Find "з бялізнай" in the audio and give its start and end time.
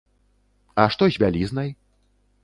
1.17-1.69